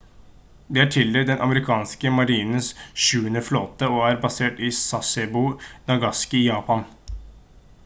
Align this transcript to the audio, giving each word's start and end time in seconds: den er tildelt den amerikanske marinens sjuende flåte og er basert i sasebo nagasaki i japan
den 0.67 0.77
er 0.83 0.87
tildelt 0.93 1.27
den 1.31 1.43
amerikanske 1.47 2.13
marinens 2.19 2.69
sjuende 3.03 3.45
flåte 3.51 3.91
og 3.97 4.01
er 4.07 4.19
basert 4.25 4.65
i 4.71 4.73
sasebo 4.81 5.47
nagasaki 5.93 6.41
i 6.43 6.45
japan 6.51 6.85